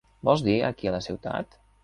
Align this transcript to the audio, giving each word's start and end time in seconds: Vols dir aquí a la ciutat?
Vols 0.29 0.43
dir 0.47 0.55
aquí 0.69 0.91
a 0.93 0.95
la 0.97 1.03
ciutat? 1.09 1.57